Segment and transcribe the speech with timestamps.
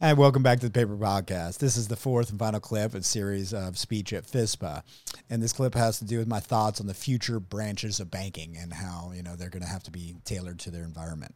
[0.00, 1.58] And welcome back to the Paper Podcast.
[1.58, 4.84] This is the fourth and final clip a series of speech at FSPA.
[5.28, 8.56] And this clip has to do with my thoughts on the future branches of banking
[8.56, 11.34] and how, you know, they're going to have to be tailored to their environment.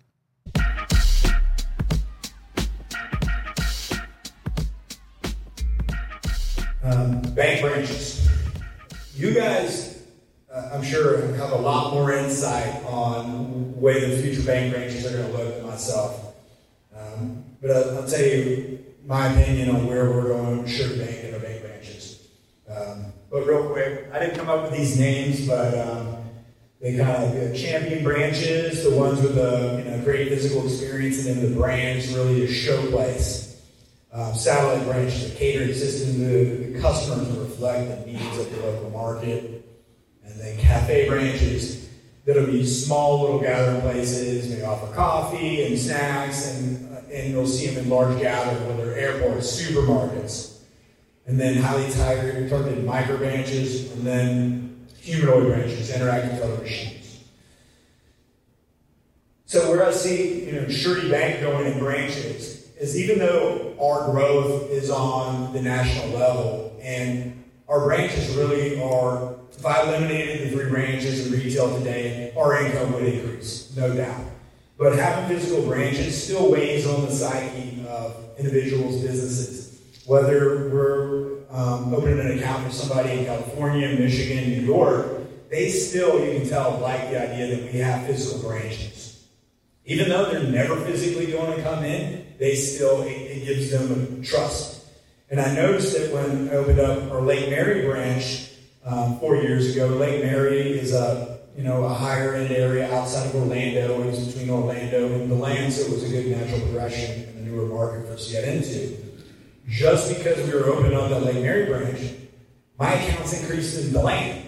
[6.84, 8.28] Um, bank branches.
[9.16, 10.04] You guys,
[10.54, 15.04] uh, I'm sure, have a lot more insight on the way the future bank branches
[15.04, 16.31] are going to look than myself.
[17.62, 21.62] But I'll, tell you my opinion on where we're going Surety Bank and our bank
[21.62, 22.28] branches.
[22.68, 26.16] Um, but real quick, I didn't come up with these names, but um,
[26.80, 31.24] they kind of the champion branches, the ones with the you know great physical experience,
[31.24, 33.54] and then the brands really a showplace.
[34.12, 38.90] Um, satellite branches that catering system, to the customers reflect the needs of the local
[38.90, 39.64] market,
[40.24, 41.81] and then cafe branches
[42.24, 47.46] that'll be small little gathering places, maybe offer coffee and snacks and uh, and you'll
[47.46, 50.60] see them in large gatherings, whether airports, supermarkets,
[51.26, 57.20] and then highly targeted micro branches, and then humanoid branches, interacting with other machines.
[59.44, 64.10] So where I see, you know, Surety Bank going in branches is even though our
[64.10, 70.56] growth is on the national level and our branches really are, if I eliminated the
[70.56, 74.24] three branches in retail today, our income would increase, no doubt.
[74.76, 79.80] But having physical branches still weighs on the psyche of individuals' businesses.
[80.04, 86.18] Whether we're um, opening an account for somebody in California, Michigan, New York, they still,
[86.18, 89.28] you can tell, like the idea that we have physical branches.
[89.84, 94.24] Even though they're never physically going to come in, they still, it, it gives them
[94.24, 94.86] trust.
[95.30, 98.48] And I noticed that when I opened up our Lake Mary branch
[98.84, 103.26] um, four years ago, Lake Mary is a you know, a higher end area outside
[103.26, 104.02] of Orlando.
[104.02, 107.50] It was between Orlando and DeLand, so it was a good natural progression in the
[107.50, 108.96] newer market for us to get into.
[109.68, 112.00] Just because we were open on that Lake Mary branch,
[112.78, 114.46] my accounts increased in DeLand.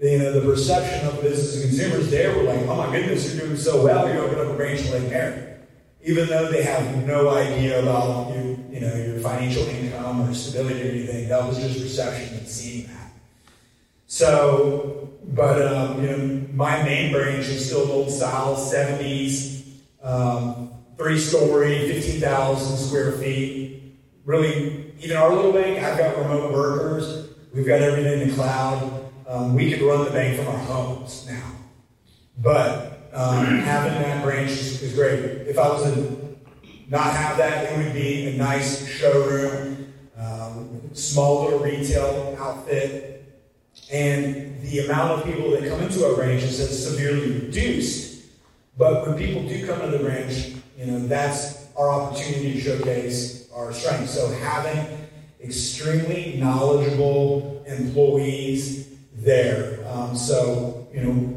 [0.00, 3.46] You know, the perception of business and consumers there were like, oh my goodness, you're
[3.46, 5.46] doing so well, you opened up a branch in Lake Mary.
[6.02, 10.82] Even though they have no idea about your, you know, your financial income or stability
[10.82, 12.99] or anything, that was just perception and seeing that.
[14.10, 15.00] So
[15.32, 19.64] but um, you know, my main branch is still old style, 70s,
[20.02, 23.96] um, three story, 15,000 square feet.
[24.24, 27.28] Really, even our little bank, I've got remote workers.
[27.54, 29.12] We've got everything in the cloud.
[29.28, 31.52] Um, we could run the bank from our homes now.
[32.36, 35.20] But um, having that branch is, is, great.
[35.46, 36.36] If I was to
[36.88, 43.19] not have that, it would be a nice showroom, um, small little retail outfit
[43.92, 48.24] and the amount of people that come into our ranch has severely reduced.
[48.78, 53.50] But when people do come to the ranch, you know, that's our opportunity to showcase
[53.54, 54.14] our strengths.
[54.14, 55.08] So having
[55.42, 59.84] extremely knowledgeable employees there.
[59.88, 61.36] Um, so, you know,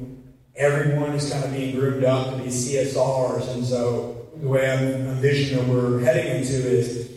[0.55, 3.53] everyone is kind of being groomed up to be CSRs.
[3.53, 7.09] And so the way I'm envisioning that we're heading into is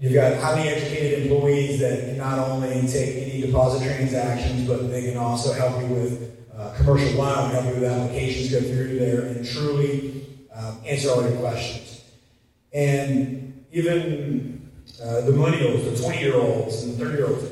[0.00, 5.02] You've got highly educated employees that can not only take any deposit transactions, but they
[5.02, 9.22] can also help you with uh, commercial loan, help you with applications, go through there,
[9.22, 12.04] and truly um, answer all your questions.
[12.72, 14.70] And even
[15.02, 17.44] uh, the millennials, the 20 year olds, and the 30 year olds,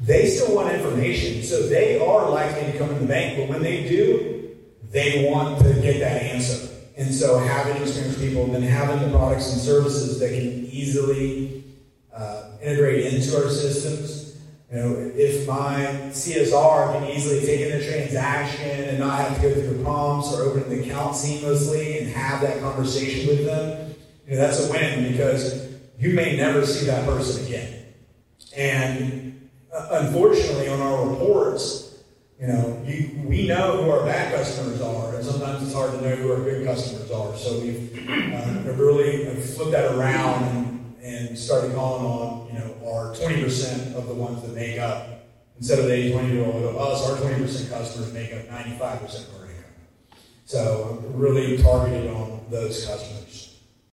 [0.00, 1.44] they still want information.
[1.44, 4.56] So they are likely to come in the bank, but when they do,
[4.90, 6.68] they want to get that answer.
[6.96, 11.64] And so having experienced people and then having the products and services that can easily
[12.12, 14.36] uh, integrate into our systems.
[14.70, 19.42] You know, if my CSR can easily take in a transaction and not have to
[19.42, 23.94] go through prompts or open the account seamlessly and have that conversation with them,
[24.26, 27.86] you know, that's a win because you may never see that person again.
[28.56, 31.91] And uh, unfortunately, on our reports,
[32.42, 36.00] you know, you, we know who our bad customers are, and sometimes it's hard to
[36.00, 37.36] know who our good customers are.
[37.36, 43.14] So we've uh, really flipped that around and, and started calling on, you know, our
[43.14, 45.24] 20% of the ones that make up,
[45.56, 49.28] instead of the 80 20 year old of us, our 20% customers make up 95%
[49.28, 49.64] of our income.
[50.44, 53.51] So really targeted on those customers.